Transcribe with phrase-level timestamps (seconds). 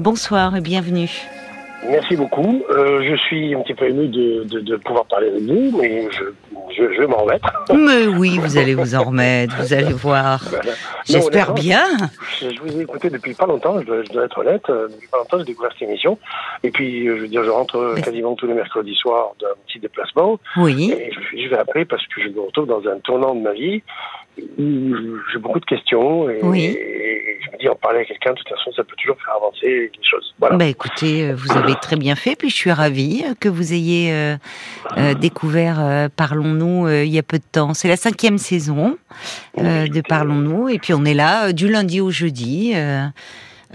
[0.00, 1.10] bonsoir et bienvenue.
[1.88, 2.62] Merci beaucoup.
[2.70, 6.08] Euh, je suis un petit peu ému de, de, de pouvoir parler avec vous, mais
[6.10, 6.24] je,
[6.76, 7.50] je, je vais m'en remettre.
[7.72, 10.42] Mais oui, vous allez vous en remettre, vous allez voir.
[10.50, 10.72] Voilà.
[11.06, 11.84] J'espère bien.
[12.38, 14.62] Je, je vous ai écouté depuis pas longtemps, je dois, je dois être honnête.
[14.68, 16.18] Euh, Depuis pas longtemps, j'ai découvert cette émission.
[16.62, 19.46] Et puis, euh, je veux dire, je rentre Mais- quasiment tous les mercredis soirs d'un
[19.66, 20.38] petit déplacement.
[20.58, 20.92] Oui.
[20.92, 21.10] Et
[21.42, 23.82] je vais appeler parce que je me retrouve dans un tournant de ma vie
[24.38, 26.28] j'ai beaucoup de questions.
[26.30, 26.64] Et, Oui.
[26.64, 29.34] et je me dis, en parler à quelqu'un, de toute façon, ça peut toujours faire
[29.36, 30.34] avancer les choses.
[30.38, 30.56] Voilà.
[30.56, 33.72] Bah écoutez, euh, vous avez très bien fait, puis je suis ravie euh, que vous
[33.72, 34.36] ayez euh,
[34.98, 37.74] euh, découvert euh, Parlons-nous il y a peu de temps.
[37.74, 38.96] C'est la cinquième saison
[39.56, 42.74] de Parlons-nous, et puis on est là du lundi au jeudi.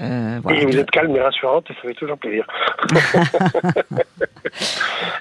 [0.02, 0.62] Euh, euh, voilà.
[0.62, 2.46] Et vous êtes calme et rassurante et ça fait toujours plaisir.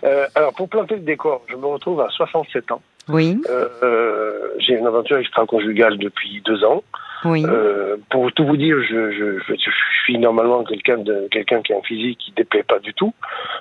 [0.05, 2.83] Euh, alors, pour planter le décor, je me retrouve à 67 ans.
[3.09, 6.85] Oui, euh, j'ai une aventure extra-conjugale depuis deux ans.
[7.25, 7.45] Oui.
[7.47, 9.71] Euh, pour tout vous dire, je, je, je, je
[10.05, 13.13] suis normalement quelqu'un de quelqu'un qui a un physique qui déplaît pas du tout,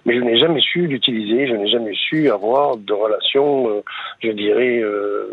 [0.06, 3.82] mais je n'ai jamais su l'utiliser, je n'ai jamais su avoir de relations, euh,
[4.22, 5.28] je dirais euh,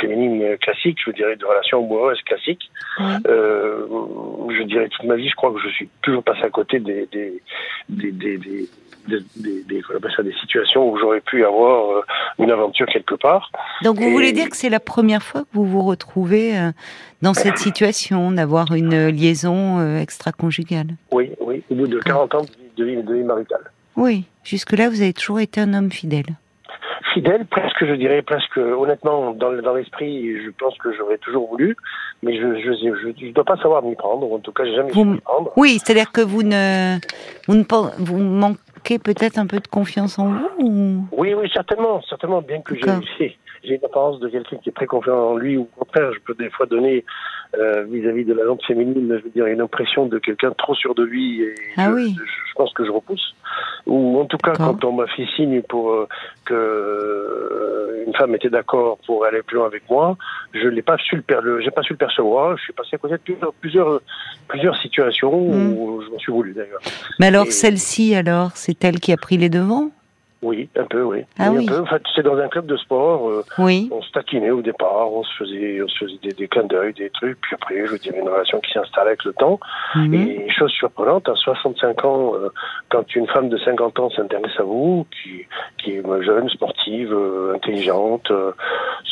[0.00, 2.70] féminines classiques, je dirais de relations amoureuses classiques.
[2.98, 3.04] Oui.
[3.28, 3.86] Euh,
[4.56, 7.06] je dirais toute ma vie, je crois que je suis toujours passé à côté des
[7.12, 7.42] des
[7.88, 8.68] des des, des
[9.08, 9.82] des, des, des-
[10.14, 12.02] ça, situations où j'aurais pu avoir euh,
[12.38, 13.50] une aventure quelque part.
[13.82, 16.70] Donc vous et- voulez dire que c'est la première fois que vous vous retrouvez euh,
[17.22, 22.46] dans cette situation, d'avoir une liaison euh, extra-conjugale Oui, oui, au bout de 40 ans
[22.76, 23.70] de vie, de vie, maritale.
[23.96, 26.26] Oui, jusque-là vous avez toujours été un homme fidèle.
[27.12, 31.76] Fidèle, presque, je dirais, presque, honnêtement, dans, dans l'esprit, je pense que j'aurais toujours voulu,
[32.22, 34.76] mais je je, je, je dois pas savoir m'y prendre, ou en tout cas, j'ai
[34.76, 35.52] jamais Vous su m'y prendre.
[35.56, 36.98] Oui, c'est-à-dire que vous ne,
[37.48, 37.64] vous ne
[37.98, 41.04] vous manquez peut-être un peu de confiance en vous ou...
[41.12, 43.36] Oui, oui, certainement, certainement, bien que j'ai.
[43.64, 46.18] J'ai- une apparence de quelqu'un qui est très confiant en lui, ou au contraire, je
[46.20, 47.04] peux des fois donner,
[47.58, 50.94] euh, vis-à-vis de la lampe féminine, je veux dire, une impression de quelqu'un trop sûr
[50.94, 52.14] de lui, et Ah je, oui.
[52.18, 53.34] je, je pense que je repousse.
[53.86, 56.06] Ou en tout cas, quand on m'a fait signe pour euh,
[56.44, 60.16] que euh, une femme était d'accord pour aller plus loin avec moi,
[60.52, 62.56] je l'ai pas su le per- le- j'ai pas su le percevoir.
[62.56, 64.00] Je suis passé à côté de plusieurs plusieurs,
[64.48, 65.72] plusieurs situations Mm.
[65.78, 66.80] où je m'en suis voulu d'ailleurs.
[67.18, 69.90] Mais alors celle-ci, alors, c'est elle qui a pris les devants?
[70.42, 71.24] Oui, un peu, oui.
[71.38, 71.66] Ah oui.
[71.68, 71.80] un peu.
[71.80, 73.28] En fait, c'est dans un club de sport.
[73.28, 73.90] euh, Oui.
[73.92, 76.94] on se taquinait au départ, on se faisait, on se faisait des, des clins d'œil,
[76.94, 77.38] des trucs.
[77.42, 79.60] Puis après, je veux dire, une relation qui s'installe avec le temps.
[79.94, 80.14] Mhm.
[80.14, 82.48] Et chose surprenante, à 65 ans, euh,
[82.88, 85.44] quand une femme de 50 ans s'intéresse à vous, qui,
[85.82, 88.52] qui est jeune, sportive, euh, intelligente, euh,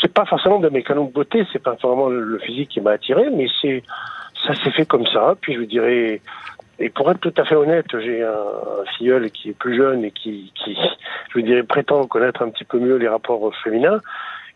[0.00, 2.80] c'est pas forcément de mes canons de beauté, c'est pas vraiment le, le physique qui
[2.80, 3.82] m'a attiré, mais c'est
[4.46, 5.34] ça s'est fait comme ça.
[5.40, 6.20] Puis je vous dirais,
[6.78, 10.04] et pour être tout à fait honnête, j'ai un, un filleul qui est plus jeune
[10.04, 10.78] et qui, qui,
[11.34, 14.00] je dirais, prétend connaître un petit peu mieux les rapports féminins.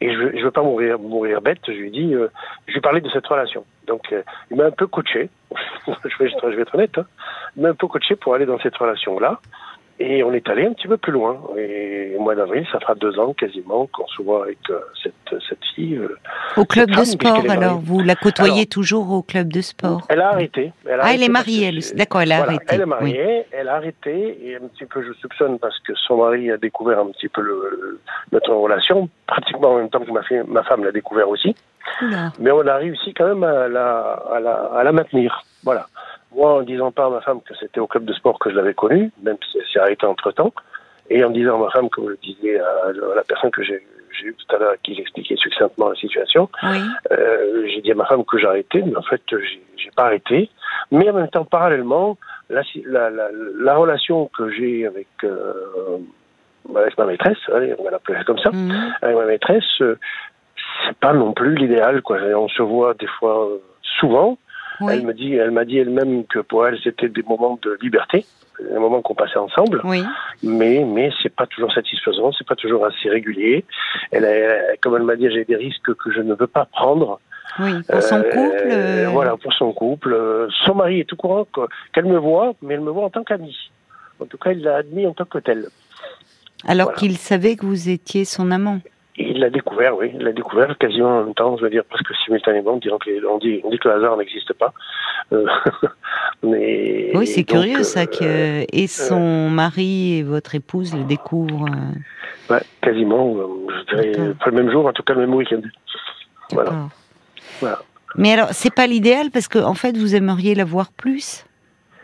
[0.01, 1.61] Et je, je veux pas mourir, mourir bête.
[1.67, 2.29] Je lui dis, euh,
[2.67, 3.65] je lui parlais de cette relation.
[3.87, 5.31] Donc, euh, il m'a un peu coaché.
[5.87, 6.99] je, vais, je vais être honnête.
[6.99, 7.07] Hein.
[7.57, 9.41] Il m'a un peu coaché pour aller dans cette relation-là.
[10.05, 11.41] Et on est allé un petit peu plus loin.
[11.57, 15.41] Et au mois d'avril, ça fera deux ans quasiment qu'on se voit avec euh, cette,
[15.49, 15.95] cette fille.
[15.97, 16.17] euh.
[16.57, 17.79] Au club de sport, alors.
[17.81, 20.01] Vous la côtoyez Alors- toujours au club de sport?
[20.09, 20.73] Elle a arrêté.
[20.87, 22.67] Elle a Ah, elle est mariée, elle D'accord, elle a Voilà, arrêté.
[22.75, 22.89] Elle est oui.
[22.91, 26.57] mariée, elle a arrêté, et un petit peu, je soupçonne, parce que son mari a
[26.57, 28.01] découvert un petit peu le,
[28.33, 31.55] notre relation, pratiquement en même temps que ma, fille, ma femme l'a découvert aussi.
[32.03, 32.33] Oula.
[32.41, 34.01] Mais on a réussi quand même à la,
[34.33, 35.43] à la, à la maintenir.
[35.65, 35.87] Voilà.
[36.35, 38.55] Moi, en disant pas à ma femme que c'était au club de sport que je
[38.57, 40.53] l'avais connu, même si elle s'est arrêtée entre temps,
[41.11, 43.83] et en disant à ma femme, comme je disais à, la personne que j'ai
[44.21, 46.79] j'ai eu tout à l'heure, à qui j'expliquais succinctement la situation, Oui.
[47.13, 50.51] euh, j'ai dit à ma femme que j'arrêtais, mais en fait, j'ai pas arrêté.
[50.91, 52.19] Mais en même temps, parallèlement,
[52.51, 53.29] la, la, la,
[53.59, 55.97] la relation que j'ai avec, euh,
[56.77, 58.95] avec ma maîtresse, allez, on va l'appeler comme ça, Mhm.
[59.01, 59.99] avec ma maîtresse, euh,
[60.87, 62.19] c'est pas non plus l'idéal, quoi.
[62.37, 63.59] On se voit des fois euh,
[63.99, 64.37] souvent.
[64.83, 64.93] Oui.
[64.95, 68.25] Elle me dit, elle m'a dit elle-même que pour elle, c'était des moments de liberté,
[68.61, 70.03] des moments qu'on passait ensemble Oui.
[70.43, 73.65] mais mais c'est pas toujours satisfaisant, c'est pas toujours assez régulier.
[74.11, 77.21] Elle, a- comme elle m'a dit, j'ai des risques que je ne veux pas prendre.
[77.59, 77.73] Oui.
[77.89, 78.69] Pour son Euh, couple.
[78.71, 80.17] euh, Voilà, pour son couple.
[80.65, 83.25] Son mari est tout courant que- qu'elle me voit, mais elle me voit en tant
[83.25, 83.57] qu'amie.
[84.21, 85.67] En tout cas, il l'a admis en tant que tel.
[86.67, 86.99] Alors voilà.
[86.99, 88.79] qu'il savait que vous étiez son amant.
[89.17, 92.15] Il l'a découvert, oui, il l'a découvert quasiment en même temps, je veux dire presque
[92.25, 92.89] simultanément, on dit,
[93.63, 94.73] on dit que le hasard n'existe pas.
[95.33, 95.47] Euh,
[96.43, 101.67] mais Oui, c'est curieux ça euh, que et son mari et votre épouse le découvrent.
[101.69, 103.47] euh, ouais, quasiment, euh,
[103.91, 105.61] je dirais, pas le même jour, en tout cas le même week-end.
[106.53, 106.73] Voilà.
[107.61, 107.79] Voilà.
[108.17, 111.47] Mais alors, c'est pas l'idéal parce que en fait, vous aimeriez la voir plus?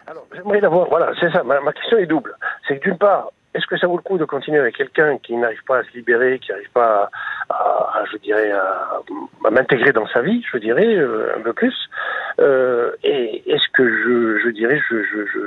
[0.07, 0.89] Alors, j'aimerais l'avoir.
[0.89, 1.43] Voilà, c'est ça.
[1.43, 2.35] Ma, ma question est double.
[2.67, 5.35] C'est que d'une part, est-ce que ça vaut le coup de continuer avec quelqu'un qui
[5.37, 7.11] n'arrive pas à se libérer, qui n'arrive pas
[7.49, 9.01] à, à- à, je dirais, à,
[9.47, 11.75] à m'intégrer dans sa vie, je dirais, euh, un peu plus
[12.41, 15.41] Euh, et est-ce que je, je dirais, je, je, je,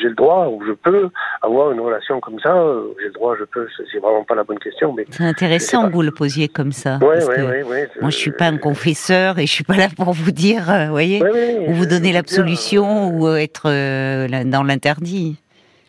[0.00, 1.08] j'ai le droit ou je peux
[1.42, 2.54] avoir une relation comme ça
[3.00, 3.66] J'ai le droit, je peux.
[3.90, 6.98] C'est vraiment pas la bonne question, mais c'est intéressant que vous le posiez comme ça.
[7.02, 9.88] Ouais, ouais, ouais, ouais, moi, je suis pas un confesseur et je suis pas là
[9.96, 11.20] pour vous dire, euh, voyez,
[11.66, 15.36] ou vous donner l'absolution ou être euh, dans l'interdit.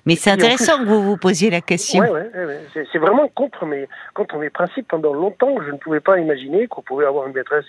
[0.10, 2.02] Mais c'est intéressant que vous vous posiez la question.
[2.02, 4.88] Oui, ouais, ouais, c'est vraiment contre mes, contre mes principes.
[4.88, 7.66] Pendant longtemps, je ne pouvais pas imaginer qu'on pouvait avoir une maîtresse.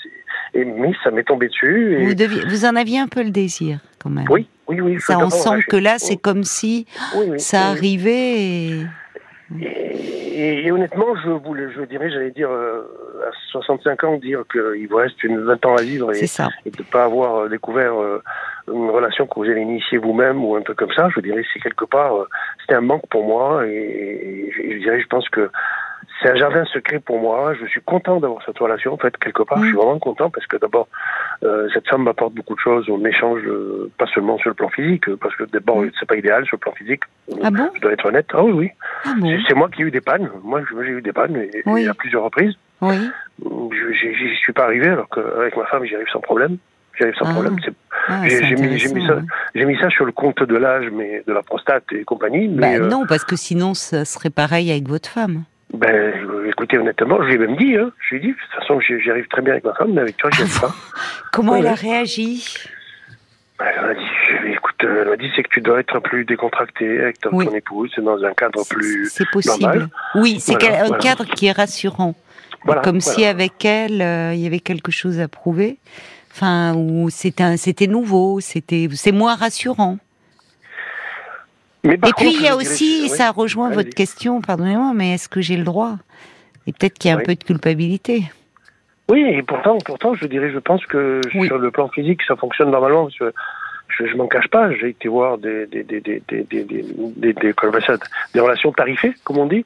[0.55, 1.99] Et, mais ça m'est tombé dessus.
[1.99, 2.07] Et...
[2.07, 4.25] Vous, deviez, vous, en aviez un peu le désir, quand même.
[4.31, 4.99] Oui, oui, oui.
[5.01, 6.87] Ça, on sent que là, c'est comme si
[7.37, 8.87] ça arrivait et...
[9.59, 12.83] Et, honnêtement, je voulais, je dirais, j'allais dire, euh,
[13.27, 16.25] à 65 ans, dire qu'il vous reste une 20 ans à vivre et,
[16.65, 18.23] et de ne pas avoir euh, découvert euh,
[18.73, 21.59] une relation que vous avez initiée vous-même ou un peu comme ça, je dirais, c'est
[21.59, 22.13] quelque part,
[22.61, 25.51] c'était un manque pour moi et, je dirais, je pense que
[26.23, 27.55] c'est un jardin secret pour moi.
[27.55, 28.93] Je suis content d'avoir cette relation.
[28.93, 29.79] En fait, quelque part, je suis mm.
[29.79, 30.89] vraiment content parce que d'abord,
[31.43, 32.89] euh, cette femme m'apporte beaucoup de choses.
[32.91, 35.91] On échange euh, pas seulement sur le plan physique, parce que d'abord, mm.
[35.99, 37.03] c'est pas idéal sur le plan physique.
[37.43, 37.71] Ah bon?
[37.75, 38.27] Je dois être honnête.
[38.33, 38.71] Ah oui, oui.
[39.05, 39.15] Ah
[39.49, 40.31] c'est moi qui ai eu des pannes.
[40.43, 42.55] Moi, j'ai eu des pannes et, à plusieurs reprises.
[42.83, 42.97] Oui.
[43.41, 46.59] J'y suis pas arrivé alors qu'avec ma femme, j'y arrive sans problème.
[46.97, 47.33] J'y arrive sans ah.
[47.33, 47.57] problème.
[48.09, 49.21] Ah, j'ai mis, mis, ça,
[49.55, 52.49] mis ça sur le compte de l'âge, mais de la prostate et compagnie.
[52.49, 55.45] Mais bah, non, parce que sinon, ça serait pareil avec votre femme.
[55.73, 56.13] Ben,
[56.49, 58.81] écoutez, honnêtement, je lui ai même dit, hein, je lui ai dit, de toute façon,
[58.81, 60.75] j'y arrive très bien avec ma femme, mais avec toi, j'y arrive pas.
[61.33, 62.55] Comment elle a réagi?
[63.59, 67.01] Ben, Elle m'a dit, écoute, elle m'a dit, c'est que tu dois être plus décontracté
[67.01, 69.89] avec ton, épouse, c'est dans un cadre plus C'est possible.
[70.17, 72.15] Oui, c'est un cadre qui est rassurant.
[72.83, 75.79] comme si avec elle, euh, il y avait quelque chose à prouver.
[76.33, 79.99] Enfin, ou c'était nouveau, c'était, c'est moins rassurant.
[81.85, 85.57] Et puis il y a aussi, ça rejoint votre question, pardonnez-moi, mais est-ce que j'ai
[85.57, 85.97] le droit?
[86.67, 88.25] Et peut-être qu'il y a un peu de culpabilité.
[89.09, 92.71] Oui, et pourtant, pourtant, je dirais, je pense que sur le plan physique, ça fonctionne
[92.71, 93.09] normalement.
[93.09, 93.25] je,
[94.07, 97.33] je m'en cache pas, j'ai été voir des des des des des des, des, des,
[97.33, 99.65] des relations tarifées, comme on dit,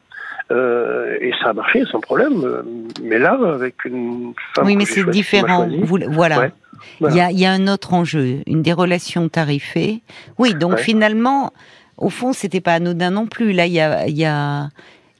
[0.51, 2.63] euh, et ça a marché sans problème.
[3.03, 5.69] Mais là, avec une femme, oui, mais c'est différent.
[6.09, 6.51] voilà.
[7.01, 10.03] Il y, a, il y a un autre enjeu, une des relations tarifées.
[10.39, 11.53] Oui, donc finalement,
[11.97, 13.53] au fond, c'était pas anodin non plus.
[13.53, 14.69] Là, il y a, y, a,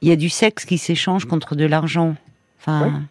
[0.01, 2.15] y a du sexe qui s'échange contre de l'argent.
[2.59, 3.01] Enfin.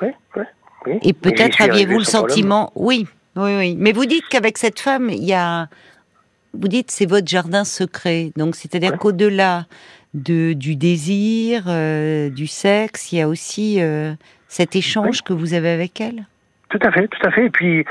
[0.00, 0.42] Oui, oui,
[0.86, 0.98] oui.
[1.02, 2.72] Et peut-être aviez-vous le sentiment.
[2.74, 3.76] Oui, oui, oui.
[3.78, 5.68] Mais vous dites qu'avec cette femme, il y a.
[6.54, 8.32] Vous dites c'est votre jardin secret.
[8.36, 9.66] Donc, c'est-à-dire qu'au-delà
[10.12, 14.12] de, du désir, euh, du sexe, il y a aussi euh,
[14.48, 16.26] cet échange que vous avez avec elle?
[16.68, 17.46] Tout à fait, tout à fait.
[17.46, 17.84] Et puis,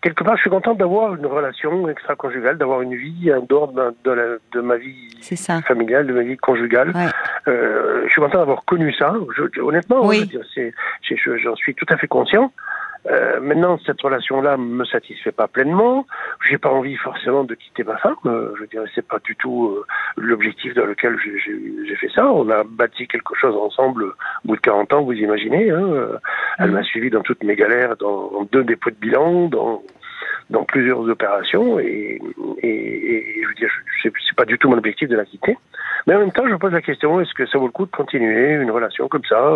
[0.00, 4.40] quelque part, je suis contente d'avoir une relation extra-conjugale, d'avoir une vie en dehors de,
[4.52, 5.08] de, ma vie
[5.66, 6.92] familiale, de ma vie conjugale.
[7.46, 9.14] Euh, je suis content d'avoir connu ça.
[9.60, 10.30] honnêtement, oui.
[10.30, 12.52] j'en suis tout à fait conscient.
[13.06, 16.06] Euh, maintenant, cette relation-là me satisfait pas pleinement.
[16.48, 18.16] J'ai pas envie forcément de quitter ma femme.
[18.26, 19.86] Euh, je dirais c'est pas du tout euh,
[20.16, 22.30] l'objectif dans lequel j'ai fait ça.
[22.30, 24.12] On a bâti quelque chose ensemble au
[24.44, 25.70] bout de 40 ans, vous imaginez.
[25.70, 26.18] Hein.
[26.58, 29.82] Elle m'a suivi dans toutes mes galères, dans, deux dépôts de bilan, dans
[30.50, 32.18] dans plusieurs opérations et,
[32.62, 33.70] et, et je veux dire,
[34.02, 35.58] c'est pas du tout mon objectif de la quitter.
[36.06, 37.84] Mais en même temps, je me pose la question est-ce que ça vaut le coup
[37.84, 39.54] de continuer une relation comme ça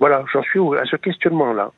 [0.00, 1.70] Voilà, j'en suis à ce questionnement-là.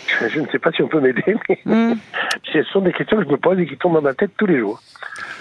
[0.28, 1.98] Je ne sais pas si on peut m'aider, mais hmm.
[2.52, 4.46] ce sont des questions que je me pose et qui tombent dans ma tête tous
[4.46, 4.80] les jours.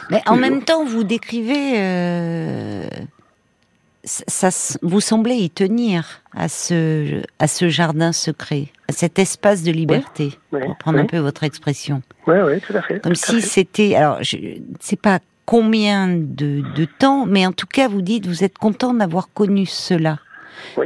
[0.09, 2.85] Mais en même temps, vous décrivez, euh,
[4.03, 4.49] ça,
[4.81, 10.37] vous semblez y tenir à ce, à ce jardin secret, à cet espace de liberté,
[10.49, 12.01] pour prendre un peu votre expression.
[12.27, 13.01] Oui, oui, tout à fait.
[13.01, 17.67] Comme si c'était, alors, je ne sais pas combien de, de temps, mais en tout
[17.67, 20.19] cas, vous dites, vous êtes content d'avoir connu cela.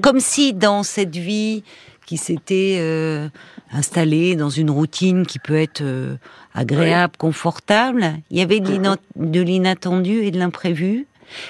[0.01, 1.63] Comme si dans cette vie
[2.05, 3.27] qui s'était euh,
[3.71, 6.15] installé dans une routine qui peut être euh,
[6.53, 8.05] agréable, confortable.
[8.29, 11.07] Il y avait de l'inattendu et de l'imprévu.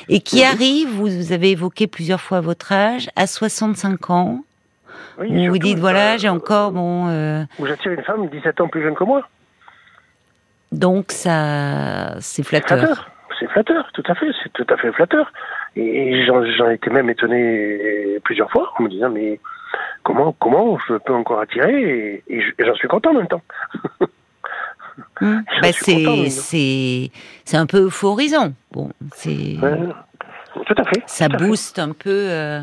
[0.08, 4.44] Et qui arrive, vous, avez évoqué plusieurs fois votre âge, à 65 ans.
[5.20, 7.10] Oui, vous dites, voilà, j'ai encore, bon...
[7.10, 9.28] Euh, vous j'attire une femme 17 ans plus jeune que moi.
[10.72, 13.10] Donc, ça, c'est flatteur.
[13.38, 15.32] C'est flatteur, tout à fait, c'est tout à fait flatteur.
[15.76, 19.40] Et j'en étais même étonné plusieurs fois en me disant, mais
[20.04, 23.44] comment, comment je peux encore attirer et, j'en suis content en même temps.
[25.22, 25.44] Hum.
[25.62, 27.12] Bah, c'est
[27.44, 28.54] c'est un peu euphorisant.
[28.72, 29.58] Bon, c'est
[30.66, 31.04] tout à fait.
[31.06, 32.62] Ça booste un peu euh,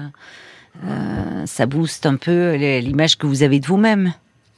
[0.85, 4.13] euh, ça booste un peu l'image que vous avez de vous-même.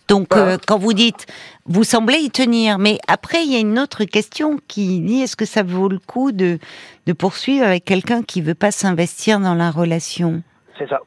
[0.09, 1.27] Donc euh, quand vous dites
[1.67, 5.37] vous semblez y tenir, mais après il y a une autre question qui dit est-ce
[5.37, 6.59] que ça vaut le coup de
[7.07, 10.43] de poursuivre avec quelqu'un qui veut pas s'investir dans la relation?
[10.79, 11.01] C'est ça.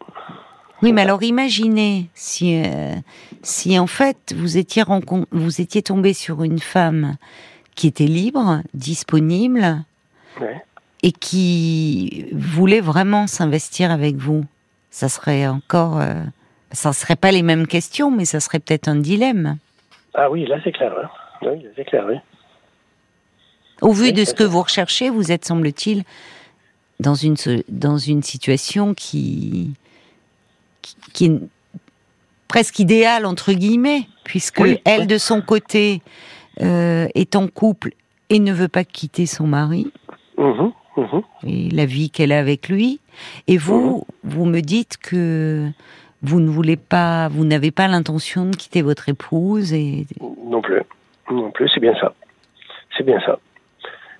[0.81, 2.93] Oui, mais alors imaginez si, euh,
[3.41, 4.83] si en fait vous étiez,
[5.31, 7.15] vous étiez tombé sur une femme
[7.75, 9.83] qui était libre, disponible,
[11.03, 14.45] et qui voulait vraiment s'investir avec vous.
[14.89, 16.23] Ça serait encore, euh,
[16.71, 19.57] ça serait pas les mêmes questions, mais ça serait peut-être un dilemme.
[20.13, 20.93] Ah oui, là c'est clair.
[21.01, 21.09] Hein.
[21.43, 22.15] Oui, c'est clair, oui.
[23.81, 26.03] Au vu de ce que vous recherchez, vous êtes, semble-t-il,
[26.99, 27.35] dans une,
[27.69, 29.73] dans une situation qui,
[31.13, 31.39] qui, est
[32.47, 36.01] presque idéale, entre guillemets, puisque elle, de son côté,
[36.61, 37.91] euh, est en couple
[38.29, 39.91] et ne veut pas quitter son mari.
[40.37, 42.99] Mmh mmh et la vie qu'elle a avec lui.
[43.47, 45.69] Et vous, mmh vous me dites que
[46.23, 50.07] vous ne voulez pas, vous n'avez pas l'intention de quitter votre épouse et.
[50.45, 50.81] Non plus.
[51.29, 52.13] Non plus, c'est bien ça.
[52.97, 53.39] C'est bien ça.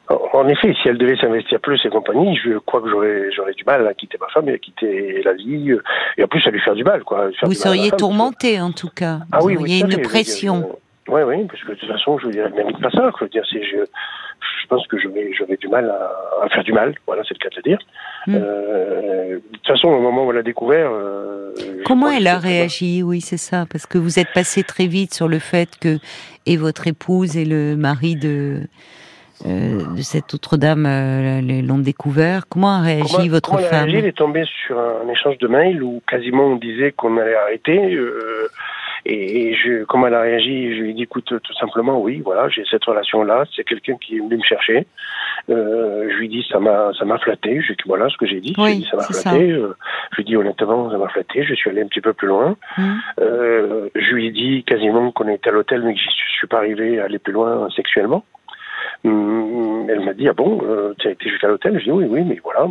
[0.09, 3.65] En effet, si elle devait s'investir plus et compagnie, je crois que j'aurais j'aurais du
[3.65, 5.75] mal à quitter ma femme et à quitter la vie
[6.17, 7.29] et en plus à lui faire du mal quoi.
[7.43, 9.19] Vous seriez tourmenté en tout cas.
[9.31, 10.77] Ah oui, oui, il y a une pression.
[11.09, 13.11] Oui, oui, parce que de toute façon, je veux dire, même pas ça.
[13.17, 16.73] Je veux dire, c'est je, je pense que j'aurais j'aurais du mal à, faire du
[16.73, 16.95] mal.
[17.05, 17.79] Voilà, c'est le cas de le dire.
[18.27, 18.35] Hmm.
[18.35, 20.89] Euh, de toute façon, au moment où elle a découvert.
[20.91, 21.53] Euh,
[21.85, 23.03] Comment elle a réagi?
[23.03, 25.97] Oui, c'est ça, parce que vous êtes passé très vite sur le fait que
[26.45, 28.61] et votre épouse et le mari de
[29.45, 32.47] de cette autre dame euh, l'ont découvert.
[32.49, 36.01] Comment a réagi votre comment femme Elle est tombée sur un échange de mails où
[36.07, 37.93] quasiment on disait qu'on allait arrêter.
[37.95, 38.47] Euh,
[39.05, 42.49] et, je, comment elle a réagi Je lui ai dit, écoute, tout simplement, oui, voilà,
[42.49, 43.45] j'ai cette relation-là.
[43.55, 44.85] C'est quelqu'un qui est venu me chercher.
[45.49, 47.61] Euh, je lui ai dit, ça m'a, ça m'a flatté.
[47.61, 48.53] Je, voilà ce que j'ai dit.
[48.57, 49.49] je lui ai dit, ça m'a flatté.
[49.49, 51.43] je lui ai dit, honnêtement, ça m'a flatté.
[51.43, 52.55] Je suis allé un petit peu plus loin.
[52.77, 52.93] Mmh.
[53.19, 56.99] je lui ai dit quasiment qu'on était à l'hôtel, mais que je suis pas arrivé
[56.99, 58.25] à aller plus loin sexuellement.
[59.03, 61.79] Hum, elle m'a dit ah bon, euh, tu as été jusqu'à l'hôtel?
[61.79, 62.67] Je dis oui, oui, mais voilà.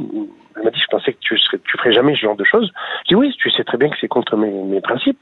[0.56, 2.70] Elle m'a dit je pensais que tu serais, tu ferais jamais ce genre de choses.
[3.04, 5.20] Je dis oui, tu sais très bien que c'est contre mes, mes principes,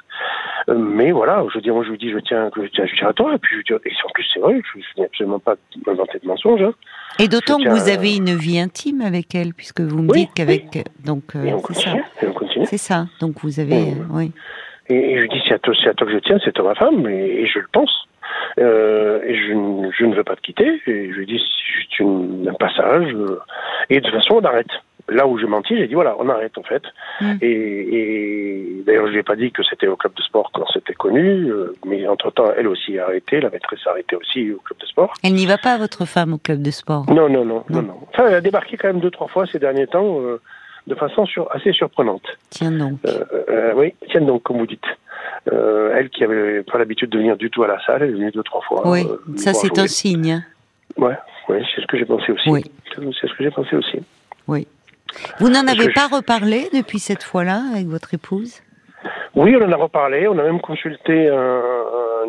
[0.68, 1.44] euh, mais voilà.
[1.52, 3.38] Je dis moi je lui dis je tiens je tiens, je tiens à toi et
[3.38, 6.26] puis je dis et en plus c'est vrai, je, je n'ai absolument pas inventé de
[6.26, 6.62] mensonges.
[6.62, 6.74] Hein.
[7.18, 10.84] Et d'autant que vous avez une vie intime avec elle, puisque vous me dites qu'avec
[11.04, 11.90] donc euh, c'est ça.
[12.64, 13.06] C'est ça.
[13.20, 14.32] Donc vous avez oui.
[14.88, 16.68] Et, je lui dis c'est à toi, c'est à toi que je tiens, c'est toi
[16.68, 18.06] ma femme, et je le pense.
[18.58, 20.80] Euh, et je, je, ne veux pas te quitter.
[20.86, 23.12] Et je lui dis, c'est juste une, un passage.
[23.14, 23.40] Euh,
[23.90, 24.70] et de toute façon, on arrête.
[25.10, 26.82] Là où j'ai menti, j'ai dit voilà, on arrête en fait.
[27.20, 27.34] Mm.
[27.42, 30.64] Et, et d'ailleurs, je lui ai pas dit que c'était au club de sport quand
[30.72, 34.50] c'était connu, euh, mais entre temps, elle aussi a arrêté, la maîtresse a arrêté aussi
[34.52, 35.12] au club de sport.
[35.22, 37.04] Elle n'y va pas, votre femme, au club de sport?
[37.10, 38.00] Non, non, non, non, non.
[38.08, 40.40] Enfin, elle a débarqué quand même deux, trois fois ces derniers temps, euh,
[40.86, 42.26] de façon sur, assez surprenante.
[42.50, 42.98] Tiens donc.
[43.06, 44.84] Euh, oui, tiens donc, comme vous dites.
[45.52, 48.12] Euh, elle qui avait pas l'habitude de venir du tout à la salle, elle est
[48.12, 48.82] venue deux trois fois.
[48.86, 50.44] Oui, euh, ça c'est un signe.
[50.96, 51.16] Ouais,
[51.48, 52.48] ouais c'est ce que j'ai pensé aussi.
[52.48, 52.64] Oui.
[52.96, 53.98] C'est ce que j'ai pensé aussi.
[54.46, 54.66] Oui.
[55.40, 58.60] Vous n'en avez pas reparlé depuis cette fois-là avec votre épouse?
[59.34, 60.28] Oui, on en a reparlé.
[60.28, 61.62] On a même consulté un,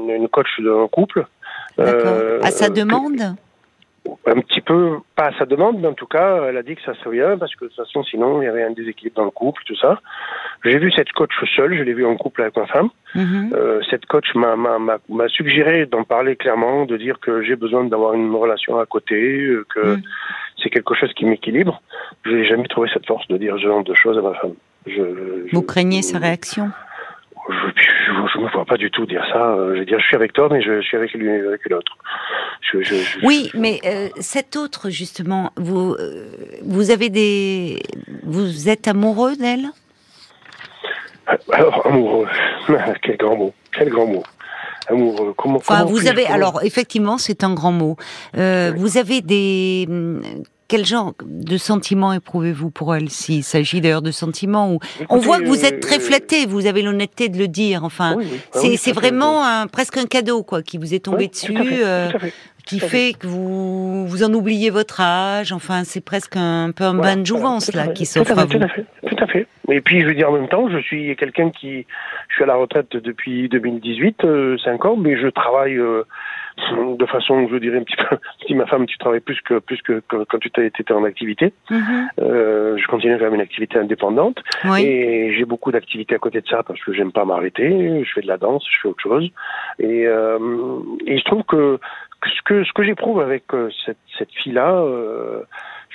[0.07, 1.25] une coach d'un couple.
[1.77, 2.01] D'accord.
[2.05, 3.35] Euh, à sa demande?
[4.25, 6.81] Un petit peu, pas à sa demande, mais en tout cas, elle a dit que
[6.81, 9.25] ça serait bien, parce que de toute façon, sinon, il y avait un déséquilibre dans
[9.25, 10.01] le couple, tout ça.
[10.63, 12.89] J'ai vu cette coach seule, je l'ai vue en couple avec ma femme.
[13.15, 13.53] Mhm.
[13.55, 18.33] euh, cette coach m'a suggéré d'en parler clairement, de dire que j'ai besoin d'avoir une
[18.35, 20.01] relation à côté, euh, que mhm.
[20.61, 21.81] c'est quelque chose qui m'équilibre.
[22.25, 24.53] Je n'ai jamais trouvé cette force de dire ce genre de choses à ma femme.
[24.87, 26.69] Je, Vous craignez sa réaction?
[27.75, 29.53] Je ne me vois pas du tout dire ça.
[29.53, 31.97] Euh, je veux dire, je suis avec toi, mais je, suis avec lui, avec l'autre.
[33.23, 36.27] oui, mais euh, cet autre, justement, vous, euh,
[36.63, 37.81] vous avez des,
[38.23, 39.67] vous êtes amoureux d'elle?
[41.51, 42.27] Alors amoureux,
[43.01, 44.23] quel grand mot, quel grand mot.
[44.87, 45.33] Amoureux.
[45.35, 46.27] Comment, enfin, vous avez.
[46.27, 47.97] Alors, effectivement, c'est un grand mot.
[48.35, 49.87] Vous avez des
[50.67, 54.79] quel genre de sentiments éprouvez-vous pour elle S'il s'agit d'ailleurs de sentiments où
[55.09, 57.83] on voit que vous êtes très euh, flatté, vous avez l'honnêteté de le dire.
[57.83, 58.17] Enfin,
[58.53, 62.09] ah c'est vraiment un, presque un cadeau quoi qui vous est tombé dessus, euh,
[62.65, 65.51] qui fait que vous vous en oubliez votre âge.
[65.51, 68.59] Enfin, c'est presque un, peu un bain de jouvence là qui s'offre à vous.
[68.59, 69.47] Tout à fait.
[69.69, 71.85] Et puis je veux dire en même temps, je suis quelqu'un qui,
[72.29, 75.79] je suis à la retraite depuis 2018, 5 euh, ans, mais je travaille
[76.97, 79.81] de façon, je dirais un petit peu, si ma femme, tu travailles plus que plus
[79.81, 81.53] que, quand tu étais en activité.
[81.69, 82.09] Mhm.
[82.19, 84.37] euh, je continue quand même une activité indépendante
[84.77, 88.03] et j'ai beaucoup d'activités à côté de ça parce que j'aime pas m'arrêter.
[88.03, 89.29] Je fais de la danse, je fais autre chose
[89.79, 91.79] et euh, et je trouve que
[92.25, 94.71] ce que ce que j'éprouve avec euh, cette cette fille là.
[94.71, 95.43] Euh,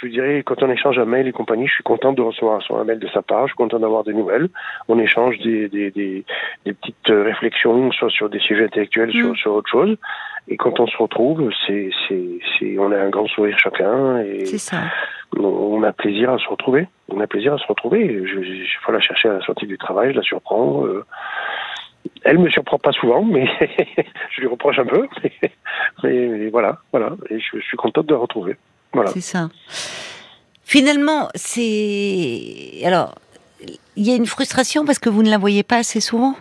[0.03, 2.85] je dirais, quand on échange un mail et compagnie, je suis content de recevoir un
[2.85, 4.49] mail de sa part, je suis content d'avoir des nouvelles.
[4.89, 6.25] On échange des, des, des,
[6.65, 9.37] des petites réflexions, soit sur des sujets intellectuels, sur, mm.
[9.37, 9.97] sur autre chose.
[10.49, 11.91] Et quand on se retrouve, c'est,
[12.79, 14.79] on a un grand sourire chacun et ça.
[15.39, 16.89] on a plaisir à se retrouver.
[17.21, 18.27] a plaisir à se retrouver.
[18.27, 20.87] Je, je, je faut la chercher à la sortie du travail, je la surprends.
[20.87, 21.05] Euh,
[22.25, 23.47] elle me surprend pas souvent, mais
[24.31, 25.07] je lui reproche un peu.
[26.03, 27.13] Mais, voilà, voilà.
[27.29, 28.57] Et je, suis contente de la retrouver.
[28.93, 29.11] Voilà.
[29.13, 29.51] C'est ça.
[30.65, 33.15] Finalement, c'est alors
[33.97, 36.35] il y a une frustration parce que vous ne la voyez pas assez souvent?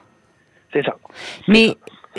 [0.72, 0.96] C'est ça.
[1.48, 1.76] Mais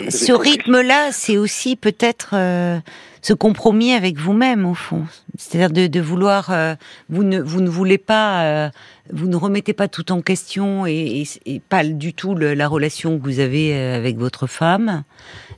[0.09, 2.79] ce rythme-là, c'est aussi peut-être euh,
[3.21, 5.05] ce compromis avec vous-même au fond.
[5.37, 6.75] C'est-à-dire de, de, vouloir, euh,
[7.09, 8.69] vous ne vous ne voulez pas, euh,
[9.11, 12.67] vous ne remettez pas tout en question et, et, et pas du tout le, la
[12.67, 15.03] relation que vous avez euh, avec votre femme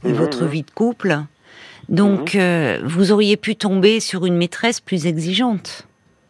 [0.04, 0.50] et mmh, votre mmh.
[0.50, 1.20] vie de couple.
[1.90, 2.78] Donc mmh.
[2.84, 5.88] vous auriez pu tomber sur une maîtresse plus exigeante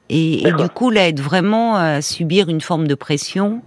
[0.10, 3.62] et, et du coup là être vraiment à subir une forme de pression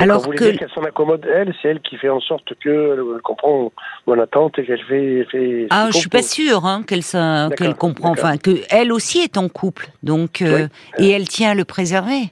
[0.00, 3.20] alors vous que qu'elle s'en accommode elle, c'est elle qui fait en sorte que elle
[3.22, 3.72] comprend
[4.06, 5.66] mon attente et qu'elle fait, fait.
[5.70, 7.02] Ah, je suis pas sûre hein, qu'elle
[7.56, 10.68] qu'elle comprend, enfin que elle aussi est en couple, donc euh,
[10.98, 11.06] oui.
[11.06, 12.30] et elle tient à le préserver.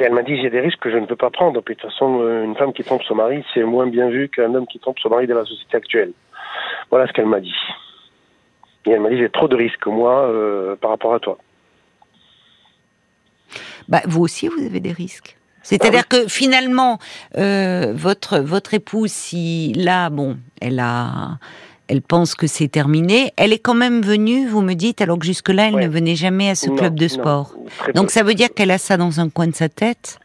[0.00, 1.60] Et elle m'a dit j'ai des risques que je ne peux pas prendre.
[1.60, 4.28] Puis de toute façon, euh, une femme qui trompe son mari, c'est moins bien vu
[4.28, 6.12] qu'un homme qui trompe son mari dans la société actuelle.
[6.90, 7.54] Voilà ce qu'elle m'a dit.
[8.86, 11.38] Et elle m'a dit j'ai trop de risques moi euh, par rapport à toi.
[13.88, 15.36] Bah, vous aussi, vous avez des risques.
[15.62, 16.24] C'est-à-dire ah oui.
[16.24, 16.98] que finalement,
[17.38, 21.38] euh, votre votre épouse, si là, bon, elle a,
[21.88, 25.24] elle pense que c'est terminé, elle est quand même venue, vous me dites, alors que
[25.24, 25.86] jusque-là, elle ouais.
[25.86, 27.54] ne venait jamais à ce non, club de sport.
[27.56, 30.18] Non, Donc ça veut dire qu'elle a ça dans un coin de sa tête.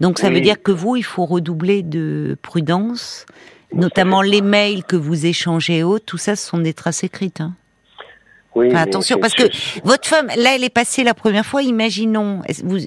[0.00, 0.34] Donc ça oui.
[0.34, 3.26] veut dire que vous, il faut redoubler de prudence,
[3.72, 6.04] notamment les mails que vous échangez et autres.
[6.04, 7.40] Tout ça, ce sont des traces écrites.
[7.40, 7.54] Hein.
[8.54, 9.44] Oui, enfin, attention, parce que
[9.84, 11.62] votre femme, là, elle est passée la première fois.
[11.62, 12.42] Imaginons,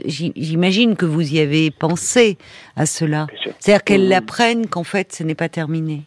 [0.06, 2.38] j'imagine que vous y avez pensé
[2.78, 3.28] à cela.
[3.60, 4.10] C'est-à-dire qu'elle mmh.
[4.10, 6.04] l'apprenne qu'en fait, ce n'est pas terminé.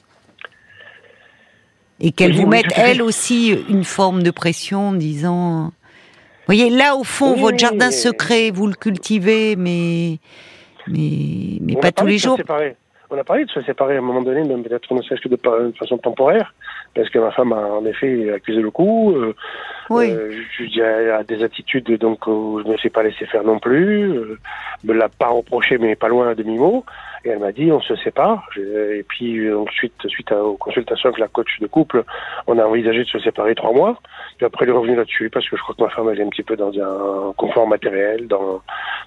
[2.01, 5.73] Et qu'elle oui, vous mette, elle aussi, une forme de pression en disant...
[6.47, 10.19] Vous voyez, là, au fond, oui, votre jardin secret, vous le cultivez, mais,
[10.89, 12.39] mais, mais pas tous les jours.
[13.11, 15.29] On a parlé de se séparer à un moment donné, même peut-être ne serait-ce que
[15.29, 16.55] de, de façon temporaire
[16.95, 19.13] parce que ma femme a en effet accusé le coup.
[19.13, 19.35] Euh,
[19.91, 20.11] oui.
[20.11, 23.45] Euh, je, dis à, des attitudes donc où je ne me suis pas laissé faire
[23.45, 24.11] non plus.
[24.11, 24.39] Euh,
[24.85, 26.85] me l'a pas reproché, mais pas loin à demi mot.
[27.25, 28.49] Et elle m'a dit on se sépare.
[28.57, 32.05] Et puis donc suite suite aux consultations avec la coach de couple,
[32.47, 34.01] on a envisagé de se séparer trois mois.
[34.37, 36.25] Puis après elle est revenue là-dessus parce que je crois que ma femme elle est
[36.25, 38.27] un petit peu dans un confort matériel.
[38.27, 38.63] Dans,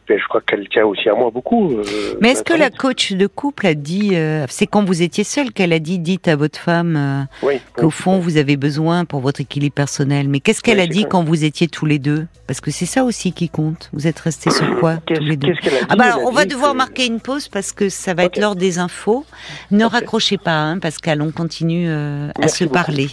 [0.10, 1.72] mais je crois qu'elle tient aussi à moi beaucoup.
[1.72, 1.84] Euh,
[2.22, 5.52] mais est-ce que la coach de couple a dit, euh, c'est quand vous étiez seul
[5.52, 9.06] qu'elle a dit, dites à votre femme euh, oui, qu'au oui, fond vous avez besoin
[9.06, 10.28] pour votre équilibre personnel.
[10.28, 12.28] Mais qu'est-ce qu'elle a dit quand vous étiez tous les deux?
[12.48, 13.90] Parce que c'est ça aussi qui compte.
[13.94, 15.54] Vous êtes restés sur quoi tous les deux?
[15.90, 16.78] Ah bah alors, on va devoir que...
[16.78, 18.38] marquer une pause parce que ça va okay.
[18.38, 19.26] être l'heure des infos.
[19.72, 19.96] Ne okay.
[19.96, 22.74] raccrochez pas, hein, Pascal, on continue euh, à se beaucoup.
[22.74, 23.08] parler.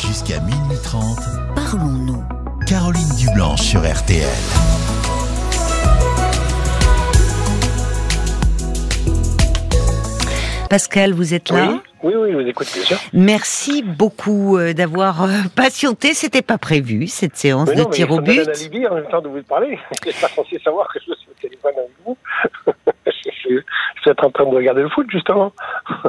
[0.00, 1.18] Jusqu'à minuit 30,
[1.56, 2.22] parlons-nous.
[2.68, 4.28] Caroline Dublanche sur RTL.
[10.70, 11.80] Pascal, vous êtes là oui.
[12.00, 12.98] Oui, oui, je vous écoute, bien sûr.
[13.12, 16.14] Merci beaucoup euh, d'avoir euh, patienté.
[16.14, 18.44] C'était pas prévu, cette séance mais de non, tir au but.
[18.44, 19.78] Je en même temps de vous parler.
[20.04, 22.16] Je suis pas censé savoir que je suis au téléphone avec vous.
[24.16, 25.52] Je suis en train de regarder le foot, justement.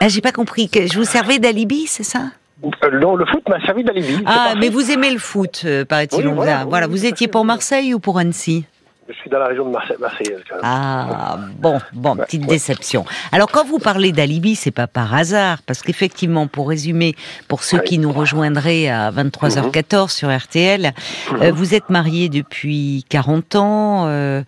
[0.00, 0.68] ah, j'ai pas compris.
[0.68, 2.30] que Je vous servais d'alibi, c'est ça?
[2.64, 4.22] Euh, non, le foot m'a servi d'alibi.
[4.26, 6.26] Ah, mais vous aimez le foot, euh, paraît-il.
[6.26, 8.64] Oui, voilà, voilà, vous étiez pour Marseille ou pour Annecy?
[9.06, 9.96] Je suis dans la région de Marseille.
[10.00, 13.04] Marseille ah bon, bon, petite ouais, déception.
[13.32, 17.14] Alors quand vous parlez d'alibi, c'est pas par hasard, parce qu'effectivement, pour résumer,
[17.46, 20.08] pour ceux qui nous rejoindraient à 23h14 mmh.
[20.08, 21.42] sur RTL, mmh.
[21.42, 24.42] euh, vous êtes marié depuis 40 ans euh,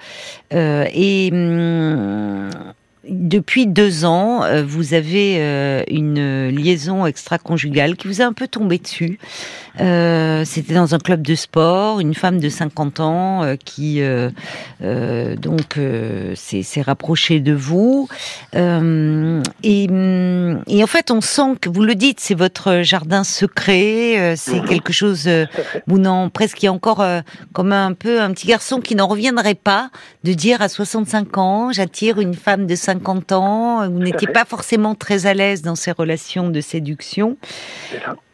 [0.54, 2.48] euh, et hum,
[3.08, 8.48] depuis deux ans, euh, vous avez euh, une liaison extra-conjugale qui vous a un peu
[8.48, 9.18] tombé dessus.
[9.80, 14.30] Euh, C'était dans un club de sport, une femme de 50 ans qui euh,
[14.82, 15.78] euh, donc
[16.34, 18.08] s'est rapprochée de vous.
[18.54, 24.64] Et, et, en fait, on sent que vous le dites, c'est votre jardin secret, c'est
[24.64, 25.28] quelque chose.
[25.86, 27.04] vous n'en presque il y a encore
[27.52, 29.90] comme un peu un petit garçon qui n'en reviendrait pas
[30.24, 34.44] de dire à 65 ans, j'attire une femme de 50 50 ans, vous n'étiez pas
[34.44, 37.36] forcément très à l'aise dans ces relations de séduction.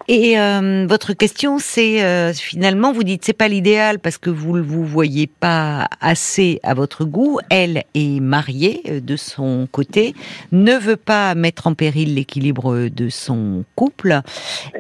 [0.08, 4.56] Et euh, votre question, c'est euh, finalement, vous dites c'est pas l'idéal parce que vous
[4.56, 7.38] ne vous voyez pas assez à votre goût.
[7.50, 10.14] Elle est mariée euh, de son côté,
[10.50, 14.20] ne veut pas mettre en péril l'équilibre de son couple,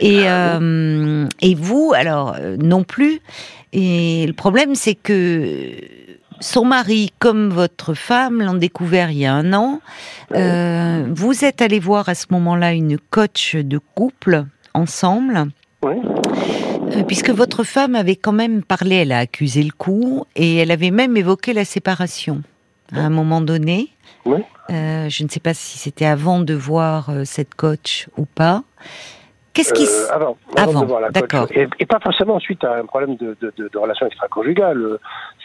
[0.00, 3.20] et euh, et vous, alors non plus.
[3.72, 5.70] Et le problème, c'est que
[6.42, 9.80] son mari comme votre femme l'ont découvert il y a un an.
[10.32, 15.46] Euh, vous êtes allé voir à ce moment-là une coach de couple ensemble.
[15.82, 15.94] Oui.
[16.92, 20.70] Euh, puisque votre femme avait quand même parlé, elle a accusé le coup et elle
[20.70, 22.42] avait même évoqué la séparation
[22.94, 23.88] à un moment donné.
[24.24, 24.40] Oui.
[24.70, 28.62] Euh, je ne sais pas si c'était avant de voir cette coach ou pas.
[29.52, 31.46] Qu'est-ce qui Euh, avant, Avant, d'accord.
[31.50, 34.98] Et, et pas forcément suite à un problème de, de, de, de relation extra-conjugale.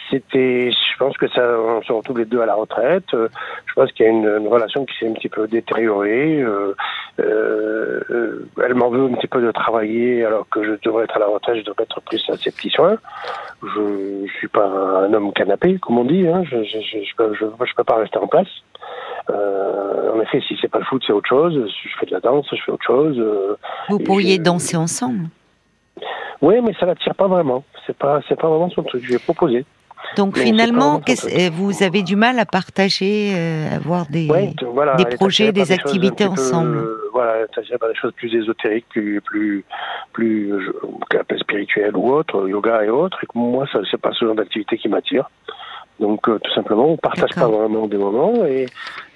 [0.09, 3.13] C'était, je pense que ça, on se retrouve les deux à la retraite.
[3.13, 3.27] Euh,
[3.65, 6.41] Je pense qu'il y a une, une relation qui s'est un petit peu détériorée.
[6.41, 6.73] Euh,
[7.19, 11.19] euh, elle m'en veut un petit peu de travailler alors que je devrais être à
[11.19, 12.97] la retraite, je devrais être plus à ses petits soins.
[13.61, 16.25] Je, je suis pas un homme canapé, comme on dit.
[16.27, 16.43] Hein.
[16.45, 18.47] Je, je, je, je, peux, je, je peux pas rester en place.
[19.29, 21.53] Euh, en effet, si c'est pas le foot, c'est autre chose.
[21.83, 23.21] Je fais de la danse, je fais autre chose.
[23.89, 25.27] Vous pourriez danser ensemble?
[26.41, 27.63] Oui, mais ça l'attire pas vraiment.
[27.85, 29.01] C'est pas, c'est pas vraiment son truc.
[29.03, 29.65] Je lui ai proposé.
[30.15, 34.27] Donc Mais finalement, euh, vous avez du mal à partager, euh, avoir des.
[34.27, 36.77] Ouais, voilà, projets, des activités peu, ensemble.
[36.77, 37.45] euh, voilà,
[37.79, 39.65] par des choses plus ésotériques, plus, plus,
[40.13, 40.53] plus,
[41.39, 43.19] spirituelles ou autres, yoga et autres.
[43.23, 45.29] Et moi, ça, c'est pas ce genre d'activité qui m'attire.
[45.99, 48.67] Donc, euh, tout simplement, on partage pas vraiment des moments et,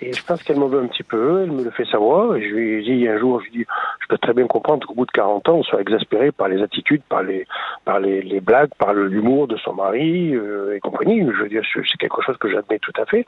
[0.01, 2.35] et je pense qu'elle m'en veut un petit peu, elle me le fait savoir.
[2.35, 3.65] Et je lui ai dit un jour, je lui dit,
[3.99, 6.61] je peux très bien comprendre qu'au bout de 40 ans, on soit exaspéré par les
[6.63, 7.45] attitudes, par les,
[7.85, 11.19] par les, les blagues, par l'humour de son mari euh, et compagnie.
[11.21, 13.25] Je veux dire, c'est quelque chose que j'admets tout à fait.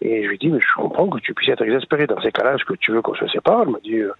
[0.00, 2.54] Et je lui dit, mais je comprends que tu puisses être exaspéré dans ces cas-là.
[2.54, 3.62] Est-ce que tu veux qu'on se sépare?
[3.62, 4.12] Elle m'a dit, euh,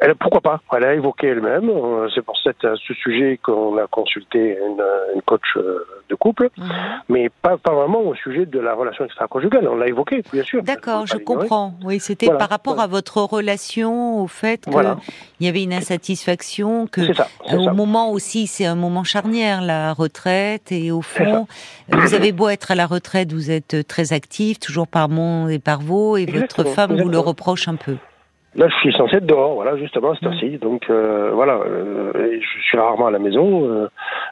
[0.00, 0.60] elle, pourquoi pas?
[0.76, 1.68] Elle a évoqué elle-même.
[1.68, 4.82] euh, C'est pour cette, à ce sujet qu'on a consulté une,
[5.14, 6.66] une coach euh, de couple, Mhm.
[7.08, 9.66] mais pas, pas vraiment au sujet de la relation extra-conjugale.
[9.68, 10.62] On l'a évoqué, bien sûr.
[10.62, 11.74] D'accord, je comprends.
[11.84, 12.84] Oui, c'était Voilà, par rapport voilà.
[12.84, 14.96] à votre relation, au fait qu'il Voilà.
[15.40, 17.28] y avait une insatisfaction, que ça.
[17.52, 17.72] Euh, au ça.
[17.72, 21.46] moment aussi, c'est un moment charnière, la retraite, et au fond,
[21.92, 25.48] euh, vous avez beau être à la retraite, vous êtes très actif, toujours par mon
[25.48, 27.96] et par vous, et votre Exactement, femme vous le reproche un peu.
[28.56, 30.58] Là, je suis censé être dehors, voilà, justement, cette heure-ci.
[30.58, 33.68] Donc, euh, voilà, euh, je suis rarement à la maison.
[33.68, 33.88] euh,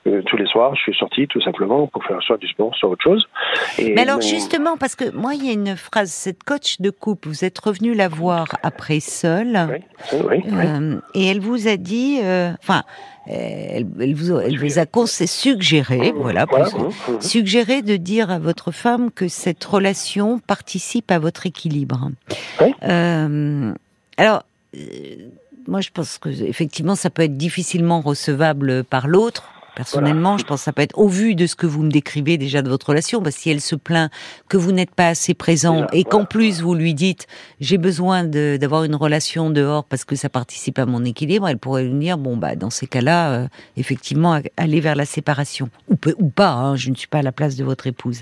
[0.06, 2.88] euh, tous les soirs, je suis sorti tout simplement pour faire soit du sport, soit
[2.88, 3.26] autre chose.
[3.78, 6.90] Et Mais alors justement, parce que moi, il y a une phrase, cette coach de
[6.90, 9.78] couple, vous êtes revenu la voir après seule, Oui,
[10.24, 10.52] oui, oui.
[10.52, 12.82] euh, et elle vous a dit, euh, enfin,
[13.28, 17.20] elle, elle vous, elle vous a conseillé, suggéré, voilà, Voilà, plus- mhm, mhm.
[17.20, 22.10] suggéré de dire à votre femme que cette relation participe à votre équilibre.
[22.60, 22.72] Oui.
[24.22, 24.44] Alors,
[24.76, 25.16] euh,
[25.66, 29.48] moi, je pense que effectivement, ça peut être difficilement recevable par l'autre.
[29.74, 32.38] Personnellement, je pense que ça peut être au vu de ce que vous me décrivez
[32.38, 34.12] déjà de votre relation, parce que si elle se plaint
[34.48, 37.26] que vous n'êtes pas assez présent et qu'en plus vous lui dites
[37.58, 41.82] j'ai besoin d'avoir une relation dehors parce que ça participe à mon équilibre, elle pourrait
[41.82, 46.50] lui dire bon bah dans ces cas-là, euh, effectivement, aller vers la séparation ou pas.
[46.50, 48.20] hein, je ne suis pas à la place de votre épouse,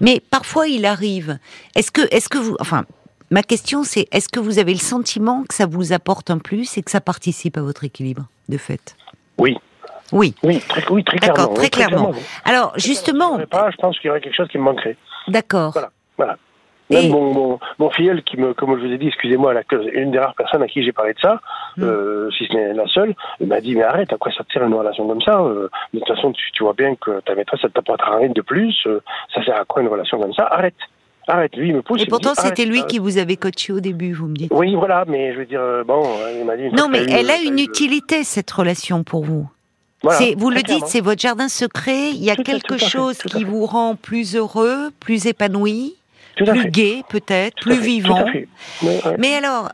[0.00, 1.38] mais parfois il arrive.
[1.74, 2.86] Est-ce que est-ce que vous, enfin.
[3.34, 6.78] Ma question, c'est est-ce que vous avez le sentiment que ça vous apporte un plus
[6.78, 8.94] et que ça participe à votre équilibre, de fait?
[9.38, 9.56] Oui,
[10.12, 10.36] Oui.
[10.44, 11.54] oui, très, oui, très D'accord, clairement.
[11.54, 12.12] très oui, clairement.
[12.44, 14.96] Alors, justement, je ne pas, je pense qu'il y aurait quelque chose qui me manquerait.
[15.26, 15.72] d'accord.
[15.72, 15.90] Voilà.
[16.16, 16.36] Voilà.
[16.90, 19.62] Et- Même mon, mon, mon filleul, qui me, comme je vous ai dit, excusez-moi, la-
[19.94, 21.40] une des rares personnes à qui j'ai parlé de ça,
[21.76, 21.82] Mm.
[21.82, 24.62] euh, si ce n'est la seule, m'a dit, mais arrête, à quoi ça te sert
[24.62, 27.58] une relation comme ça euh, De toute façon, tu, tu vois bien que ta maîtresse,
[27.64, 29.00] elle t'apportera rien de plus, euh,
[29.34, 30.46] ça sert à quoi une relation comme ça?
[30.46, 30.76] Arrête,
[31.26, 31.56] arrête.
[31.56, 32.02] Lui, il me pousse.
[32.02, 32.90] Et pourtant, c'était lui arrête.
[32.90, 34.52] qui vous avait coaché au début, vous me dites.
[34.54, 36.68] Oui, voilà, mais je veux dire, euh, bon, euh, il m'a dit...
[36.70, 39.48] Non, mais elle a t'as une utilité, cette relation, pour vous.
[40.02, 42.10] Voilà, vous le dites, c'est votre jardin secret.
[42.10, 45.26] Il y a Tout quelque tout à fait, chose qui vous rend plus heureux, plus
[45.26, 45.94] épanoui,
[46.36, 48.24] plus gai, peut-être, plus vivant.
[48.32, 48.46] Mais,
[48.82, 49.16] ouais.
[49.18, 49.70] Mais alors,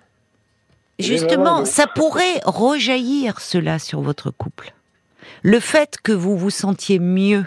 [1.00, 4.72] justement, mais- ça pourrait rejaillir cela sur votre couple.
[5.42, 7.44] Le fait que vous vous sentiez mieux,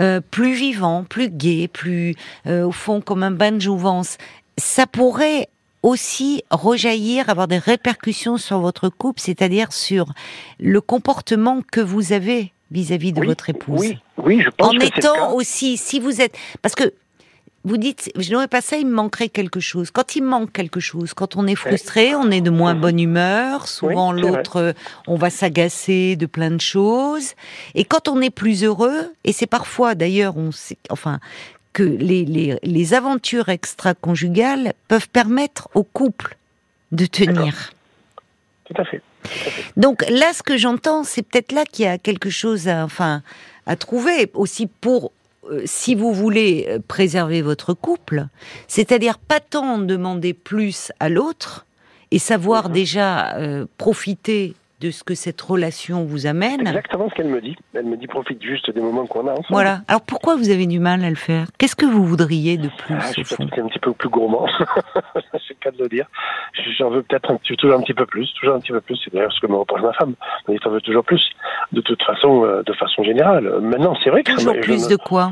[0.00, 2.14] euh, plus vivant, plus gai, plus
[2.46, 4.18] euh, au fond comme un bain de jouvence,
[4.58, 5.48] ça pourrait
[5.82, 10.12] aussi rejaillir, avoir des répercussions sur votre couple, c'est-à-dire sur
[10.58, 13.80] le comportement que vous avez vis-à-vis de Oui, votre épouse.
[13.80, 16.92] Oui, oui, je pense en que c'est le étant aussi, si vous êtes, parce que
[17.64, 19.90] vous dites, je n'aurais pas ça, il me manquerait quelque chose.
[19.90, 23.68] Quand il manque quelque chose, quand on est frustré, on est de moins bonne humeur.
[23.68, 24.72] Souvent, Oui, l'autre, euh,
[25.06, 27.32] on va s'agacer de plein de choses.
[27.74, 31.20] Et quand on est plus heureux, et c'est parfois, d'ailleurs, on sait, enfin,
[31.72, 36.36] que les, les, les aventures extra-conjugales peuvent permettre au couple
[36.92, 37.72] de tenir.
[38.64, 39.02] Tout à fait.
[39.76, 43.22] Donc là, ce que j'entends, c'est peut-être là qu'il y a quelque chose à, enfin,
[43.66, 45.12] à trouver aussi pour,
[45.50, 48.26] euh, si vous voulez euh, préserver votre couple,
[48.68, 51.66] c'est-à-dire pas tant demander plus à l'autre
[52.10, 52.72] et savoir Mhm.
[52.74, 56.60] déjà euh, profiter de ce que cette relation vous amène.
[56.66, 57.56] Exactement ce qu'elle me dit.
[57.72, 59.46] Elle me dit profite juste des moments qu'on a ensemble.
[59.48, 59.80] Voilà.
[59.88, 61.46] Alors pourquoi vous avez du mal à le faire?
[61.58, 64.46] Qu'est-ce que vous voudriez de plus Ah, je suis peut-être un petit peu plus gourmand.
[65.14, 66.06] c'est le cas de le dire.
[66.78, 69.00] J'en veux peut-être un toujours un petit peu plus, toujours un petit peu plus.
[69.02, 70.14] C'est d'ailleurs ce que me reproche ma femme.
[70.46, 71.22] Elle dit t'en veux toujours plus.
[71.72, 73.60] De toute façon, euh, de façon générale.
[73.62, 75.30] Maintenant, c'est vrai que Toujours plus me- de quoi?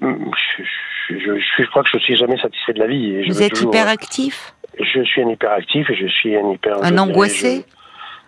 [0.00, 0.62] Je,
[1.10, 3.16] je, je, crois que je suis jamais satisfait de la vie.
[3.16, 4.54] Et je Vous êtes toujours- hyperactif?
[4.80, 6.82] Je suis un hyperactif et je suis un hyper.
[6.82, 7.64] Un angoissé?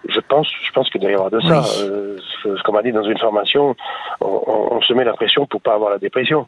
[0.09, 1.61] Je pense, je pense qu'il doit y avoir de ça.
[1.61, 1.83] Oui.
[1.83, 3.75] Euh, ce ce qu'on m'a dit dans une formation,
[4.21, 6.47] on, on- on se met la pression pour pas avoir la dépression.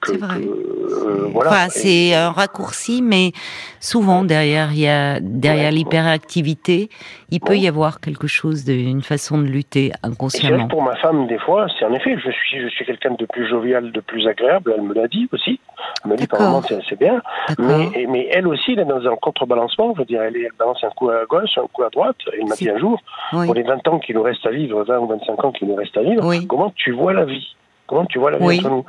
[0.00, 0.40] Que, C'est vrai.
[0.40, 1.50] que, euh, voilà.
[1.50, 3.32] Enfin, Et- c'est un raccourci, mais
[3.80, 6.88] souvent derrière, il y a derrière l'hyperactivité,
[7.30, 10.68] il peut y avoir quelque chose d'une façon de lutter Et inconsciemment.
[10.68, 13.48] pour ma femme, des fois, c'est en effet, je suis, je suis quelqu'un de plus
[13.48, 14.74] jovial, de plus agréable.
[14.76, 15.60] Elle me l'a dit aussi.
[16.04, 17.22] Elle me dit par moments, c'est bien.
[17.58, 19.92] Mais, et- mais elle aussi, elle est dans un contrebalancement.
[19.94, 22.16] Je veux dire, elle, balance un coup à gauche, un coup à droite.
[22.32, 23.00] Elle m'a C'est- dit un jour,
[23.32, 23.46] Oui.
[23.46, 25.74] pour les 20 ans qu'il nous reste à vivre, 20 ou 25 ans qu'il nous
[25.74, 26.46] reste à vivre, Oui.
[26.46, 27.54] comment tu vois la vie?
[27.90, 28.58] Comment tu vois la vie Oui.
[28.60, 28.84] entre nous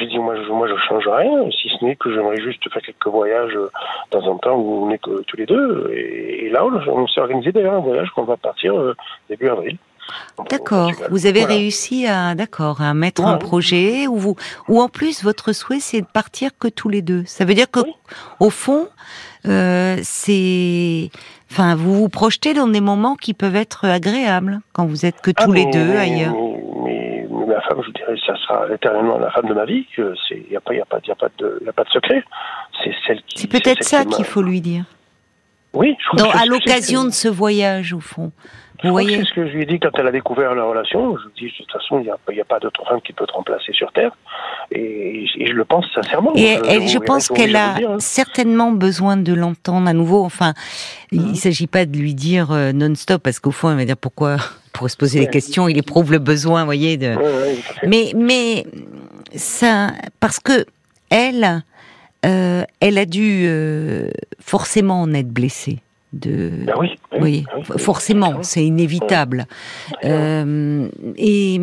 [0.00, 2.80] J'ai dit, moi je, moi, je change rien, si ce n'est que j'aimerais juste faire
[2.82, 3.70] quelques voyages euh,
[4.10, 5.90] de temps en temps où on est que tous les deux.
[5.92, 8.96] Et, et là, on, on s'est organisé d'ailleurs un voyage qu'on va partir euh,
[9.28, 9.76] début avril.
[10.50, 10.92] D'accord.
[11.10, 11.56] Vous avez Voilà.
[11.56, 13.38] réussi à, d'accord, à mettre un Ouais.
[13.40, 14.36] projet où vous,
[14.68, 17.24] ou en plus votre souhait c'est de partir que tous les deux.
[17.26, 17.92] Ça veut dire que, Oui.
[18.40, 18.86] au fond,
[19.46, 21.10] euh, c'est,
[21.50, 25.32] enfin, vous vous projetez dans des moments qui peuvent être agréables quand vous êtes que
[25.36, 26.34] Ah, tous les deux ailleurs.
[26.84, 26.85] Mais,
[27.46, 29.86] ma femme, je dirais, ça sera éternellement la femme de ma vie.
[29.98, 31.90] Il n'y a, pas- y a, pas- y a, pas de- y a pas de
[31.90, 32.22] secret.
[32.82, 33.38] C'est celle qui.
[33.38, 34.84] C'est peut-être ça qu'il faut lui dire.
[35.72, 38.32] Oui, je crois que à l'occasion de ce voyage, au fond.
[38.84, 41.16] Vous voyez C'est ce que je lui ai dit quand elle a découvert la relation.
[41.16, 43.14] Je lui ai dit, de toute façon, il n'y a, a pas d'autre femme qui
[43.14, 44.12] peut te remplacer sur Terre.
[44.70, 46.32] Et, et je le pense sincèrement.
[46.34, 47.96] Et Je- pense qu'elle a dire, hein.
[48.00, 50.22] certainement besoin de l'entendre à nouveau.
[50.24, 50.52] Enfin,
[51.10, 51.30] il Mhm.
[51.30, 54.36] ne s'agit pas de lui dire euh, non-stop, parce qu'au fond, elle va dire pourquoi,
[54.76, 57.14] pourrait se poser des questions, il éprouve le besoin, vous voyez, de...
[57.16, 57.56] Ouais.
[57.86, 58.66] Mais, mais,
[59.34, 60.66] ça, parce que
[61.10, 61.62] elle,
[62.24, 64.10] euh, elle a dû euh,
[64.40, 65.78] forcément en être blessée.
[66.12, 67.78] De, Ben oui, oui, oui.
[67.78, 69.46] forcément, c'est inévitable.
[70.04, 71.60] Euh, et,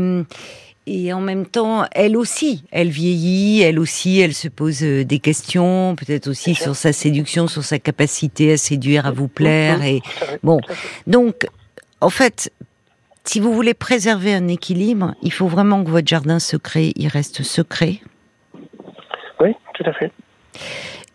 [0.85, 5.95] et en même temps, elle aussi, elle vieillit, elle aussi, elle se pose des questions,
[5.95, 9.81] peut-être aussi sur sa séduction, sur sa capacité à séduire, à vous plaire.
[9.83, 10.01] Et
[10.43, 10.59] bon,
[11.07, 11.47] donc,
[12.01, 12.51] en fait,
[13.25, 17.43] si vous voulez préserver un équilibre, il faut vraiment que votre jardin secret, il reste
[17.43, 18.01] secret.
[19.39, 20.11] Oui, tout à fait.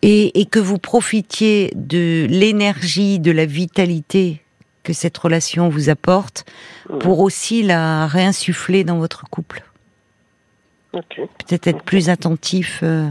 [0.01, 4.41] et, et que vous profitiez de l'énergie, de la vitalité
[4.83, 6.45] que cette relation vous apporte
[6.89, 6.99] Mhm.
[6.99, 9.63] pour aussi la réinsuffler dans votre couple.
[10.93, 11.17] Ok.
[11.45, 13.09] Peut-être être plus attentif euh,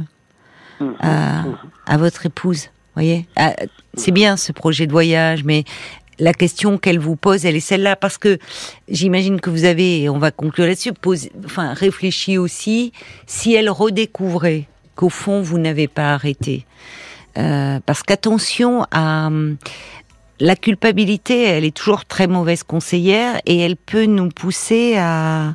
[0.81, 0.97] Mhm.
[1.01, 1.45] à,
[1.87, 2.71] à votre épouse.
[2.95, 3.55] Voyez, Ah,
[3.95, 5.65] c'est bien ce projet de voyage, mais
[6.19, 8.39] la question qu'elle vous pose, elle est celle-là parce que
[8.89, 10.93] j'imagine que vous avez, et on va conclure là-dessus,
[11.45, 12.93] enfin réfléchi aussi
[13.27, 16.67] si elle redécouvrait qu'au fond vous n'avez pas arrêté.
[17.37, 19.31] Euh, parce qu'attention à
[20.41, 25.55] la culpabilité, elle est toujours très mauvaise conseillère et elle peut nous pousser à,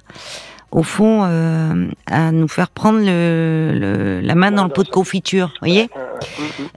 [0.71, 4.89] au fond, euh, à nous faire prendre le, le- la main dans le pot de
[4.89, 5.53] confiture.
[5.59, 5.89] Voyez?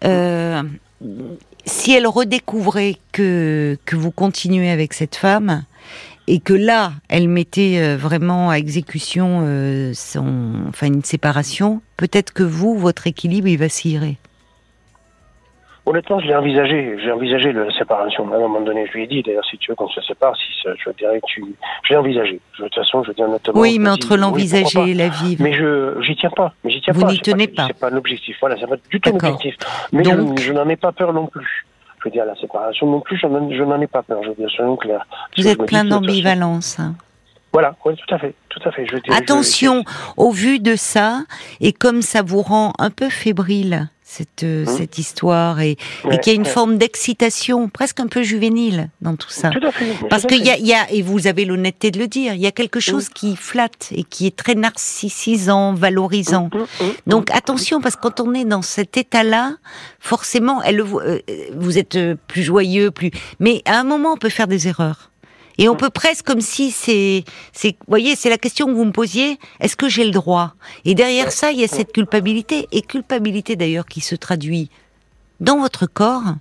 [0.05, 0.63] Euh,
[1.67, 5.65] Si elle redécouvrait que que vous continuez avec cette femme
[6.29, 12.33] et que là, elle mettait euh, vraiment à exécution euh, son, enfin une séparation, peut-être
[12.33, 14.17] que vous, votre équilibre, il vacillerait.
[15.87, 16.97] Honnêtement, je l'ai envisagé.
[17.03, 18.31] J'ai envisagé la séparation.
[18.33, 20.35] À un moment donné, je lui ai dit, d'ailleurs, si tu veux qu'on se sépare,
[20.37, 21.45] si ça- je dirais que tu.
[21.85, 22.41] Je l'ai envisagé.
[22.59, 23.55] Je- De toute façon, je dis honnêtement.
[23.61, 25.43] Oui, mais entre oui, l'envisager et la vivre.
[25.45, 26.53] Mais je j'y tiens pas.
[26.65, 27.13] Mais j'y tiens Vous pas.
[27.13, 27.69] n'y tenez pas.
[27.69, 28.37] C'est pas l'objectif.
[28.41, 29.55] Voilà, c'est pas du tout l'objectif.
[29.93, 31.65] Mais Donc- je, je n'en ai pas peur non plus.
[32.01, 33.27] Je veux dire, la séparation non plus, je
[33.63, 34.19] n'en ai pas peur.
[34.25, 35.07] Je veux dire, soyons clairs.
[35.39, 36.81] Vous êtes plein d'ambivalence.
[36.81, 36.95] hein.
[37.53, 38.85] Voilà, oui, tout à fait, tout à fait.
[38.87, 39.83] Je dirais- je- Attention,
[40.17, 41.21] au vu de ça,
[41.61, 44.77] et comme ça vous rend un peu fébrile, cette, euh, Hum.
[44.77, 46.49] cette histoire, et, et Ouais, qu'il y a une ouais.
[46.49, 49.51] forme d'excitation, presque un peu juvénile dans tout ça.
[49.51, 49.87] Tout à fait.
[50.03, 52.41] mais Parce qu'il y a, y a, et vous avez l'honnêteté de le dire, il
[52.41, 56.51] y a quelque chose qui flatte et qui est très narcissisant, valorisant.
[56.81, 56.93] Hum.
[57.07, 59.57] Donc attention, parce que quand on est dans cet état-là,
[60.01, 61.19] forcément, elle, euh,
[61.55, 63.11] vous êtes euh, plus joyeux, plus.
[63.41, 65.11] Mais à un moment, on peut faire des erreurs.
[65.59, 68.85] Et on peut presque comme si c'est, c'est, vous voyez, c'est la question que vous
[68.85, 69.39] me posiez.
[69.61, 70.55] Est-ce que j'ai le droit?
[70.85, 74.71] Et derrière ça, il y a cette culpabilité et culpabilité d'ailleurs qui se traduit
[75.41, 76.35] dans votre corps,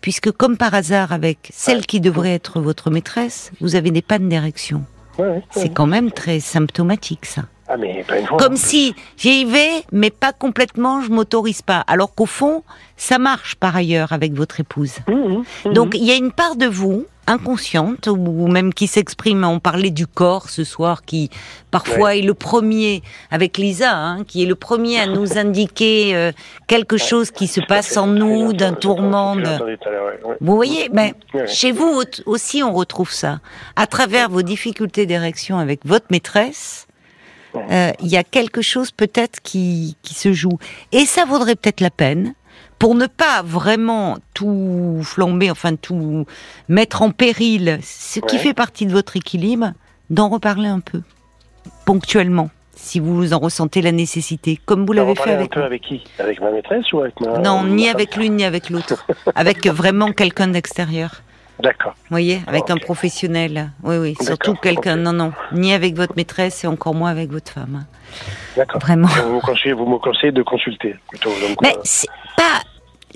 [0.00, 4.28] puisque comme par hasard avec celle qui devrait être votre maîtresse, vous avez des pannes
[4.28, 4.84] d'érection.
[5.50, 7.42] C'est quand même très symptomatique ça.
[7.66, 8.36] Ah, mais pas une fois.
[8.36, 11.80] Comme si j'y vais, mais pas complètement, je m'autorise pas.
[11.86, 12.62] Alors qu'au fond,
[12.96, 14.96] ça marche par ailleurs avec votre épouse.
[15.08, 15.72] Hum, hum.
[15.72, 19.44] Donc il y a une part de vous inconsciente ou même qui s'exprime.
[19.44, 21.30] On parlait du corps ce soir, qui
[21.70, 26.32] parfois est le premier avec Lisa, hein, qui est le premier à nous indiquer euh,
[26.66, 29.36] quelque chose qui se passe en nous, d'un tourment.
[29.36, 29.76] de-
[30.40, 31.46] Vous voyez, mais Ouais.
[31.46, 33.40] chez vous au- aussi on retrouve ça.
[33.76, 36.86] À travers vos difficultés d'érection avec votre maîtresse,
[37.70, 40.58] euh, il y a quelque chose peut-être qui, qui se joue.
[40.92, 42.34] Et ça vaudrait peut-être la peine,
[42.78, 46.26] pour ne pas vraiment tout flamber, enfin tout
[46.68, 49.72] mettre en péril, ce qui fait partie de votre équilibre,
[50.10, 51.00] d'en reparler un peu,
[51.86, 55.66] ponctuellement, si vous en ressentez la nécessité, comme vous l'avez fait un avec peu moi.
[55.66, 56.04] avec qui?
[56.18, 57.38] Avec ma maîtresse ou avec ma...
[57.38, 59.06] Non, ni avec l'une ni avec l'autre.
[59.34, 61.22] avec vraiment quelqu'un d'extérieur.
[61.60, 61.92] D'accord.
[61.92, 63.70] Vous voyez, avec un professionnel.
[63.82, 64.96] Oui, oui, surtout quelqu'un.
[64.96, 67.84] Non, non, ni avec votre maîtresse et encore moins avec votre femme.
[68.56, 68.80] D'accord.
[68.80, 69.08] Vraiment.
[69.08, 71.30] Vous me conseillez, vous me conseillez de consulter plutôt.
[71.30, 72.60] Donc, Mais euh, pas.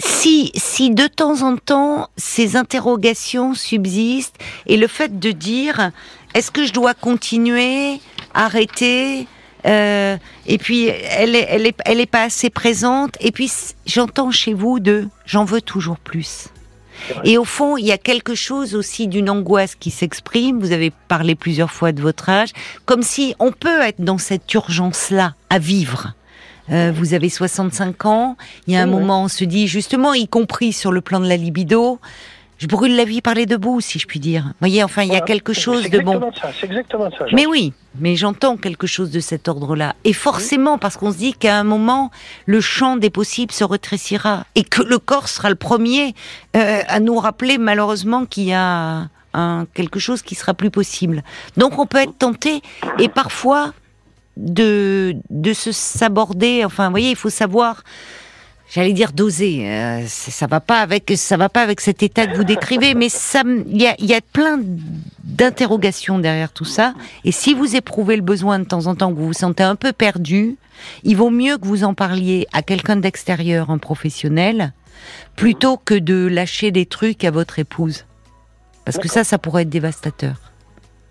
[0.00, 5.90] Si, si de temps en temps ces interrogations subsistent et le fait de dire
[6.34, 8.00] est-ce que je dois continuer,
[8.32, 9.26] arrêter,
[9.66, 13.50] euh, et puis elle est, elle est, elle est pas assez présente, et puis
[13.86, 16.48] j'entends chez vous de j'en veux toujours plus.
[17.24, 20.60] Et au fond, il y a quelque chose aussi d'une angoisse qui s'exprime.
[20.60, 22.50] Vous avez parlé plusieurs fois de votre âge,
[22.84, 26.14] comme si on peut être dans cette urgence-là à vivre.
[26.70, 28.36] Euh, vous avez 65 ans.
[28.66, 29.00] Il y a un oui.
[29.00, 31.98] moment, on se dit justement, y compris sur le plan de la libido,
[32.58, 34.42] je brûle la vie par les deux bouts, si je puis dire.
[34.42, 36.20] Vous voyez, enfin, il y a quelque chose de bon.
[36.60, 37.26] C'est exactement ça.
[37.32, 39.94] Mais oui, mais j'entends quelque chose de cet ordre-là.
[40.02, 42.10] Et forcément, parce qu'on se dit qu'à un moment,
[42.46, 44.44] le champ des possibles se rétrécira.
[44.56, 46.14] Et que le corps sera le premier
[46.56, 51.22] euh, à nous rappeler malheureusement qu'il y a un, quelque chose qui sera plus possible.
[51.56, 52.60] Donc on peut être tenté,
[52.98, 53.72] et parfois,
[54.36, 56.64] de, de se s'aborder.
[56.64, 57.84] Enfin, vous voyez, il faut savoir...
[58.70, 62.26] J'allais dire doser, euh, ça ça va pas avec ça va pas avec cet état
[62.26, 64.60] que vous décrivez, mais ça, il y a, il y a plein
[65.24, 66.92] d'interrogations derrière tout ça.
[67.24, 69.74] Et si vous éprouvez le besoin de temps en temps que vous vous sentez un
[69.74, 70.56] peu perdu,
[71.02, 74.74] il vaut mieux que vous en parliez à quelqu'un d'extérieur, un professionnel,
[75.34, 78.04] plutôt que de lâcher des trucs à votre épouse.
[78.84, 80.36] Parce que ça, ça pourrait être dévastateur.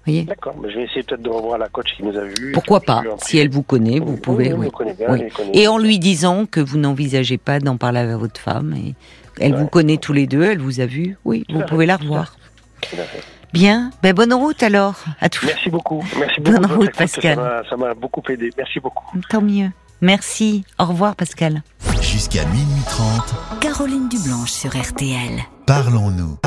[0.08, 2.52] Voyez D'accord, mais je vais essayer peut-être de revoir la coach qui nous a vus.
[2.54, 4.54] Pourquoi pas Si elle vous connaît, vous Oui, pouvez.
[4.54, 4.72] oui, oui.
[4.72, 5.28] connaît bien, Oui.
[5.30, 8.74] connaît Et en lui disant que vous n'envisagez pas d'en parler à votre femme.
[8.74, 8.96] Et
[9.40, 9.60] elle Ouais.
[9.60, 11.18] vous connaît tous les deux, elle vous a vu.
[11.26, 12.38] Oui, vous pouvez fait, la revoir.
[12.82, 13.22] Tout à fait.
[13.54, 14.96] Bien, ben bonne route alors.
[15.20, 15.46] À tous.
[15.46, 16.04] Merci beaucoup.
[16.18, 16.68] Merci Bonne beaucoup.
[16.70, 17.36] votre route, Pascal.
[17.36, 18.50] ça m'a- Ça m'a beaucoup aidé.
[18.58, 19.06] Merci beaucoup.
[19.30, 19.70] Tant mieux.
[20.02, 20.64] Merci.
[20.80, 21.64] Au revoir, Pascal.
[22.02, 25.42] Jusqu'à minuit 30, Caroline Dublanche sur RTL.
[25.66, 26.38] parlons-nous.